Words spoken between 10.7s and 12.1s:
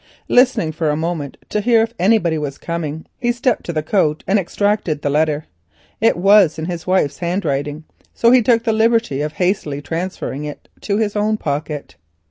to his own pocket.